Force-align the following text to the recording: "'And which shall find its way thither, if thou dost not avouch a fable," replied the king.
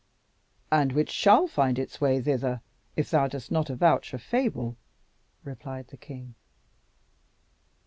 "'And 0.71 0.93
which 0.93 1.11
shall 1.11 1.45
find 1.45 1.77
its 1.77 2.01
way 2.01 2.19
thither, 2.19 2.61
if 2.95 3.11
thou 3.11 3.27
dost 3.27 3.51
not 3.51 3.69
avouch 3.69 4.15
a 4.15 4.17
fable," 4.17 4.75
replied 5.43 5.89
the 5.89 5.97
king. 5.97 6.33